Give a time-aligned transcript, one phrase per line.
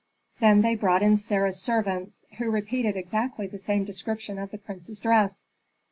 [0.39, 4.99] Then they brought in Sarah's servants, who repeated exactly the same description of the prince's
[4.99, 5.45] dress.